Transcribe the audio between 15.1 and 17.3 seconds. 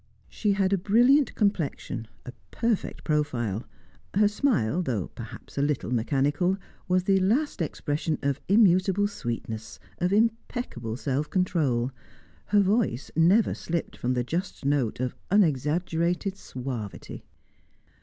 unexaggerated suavity.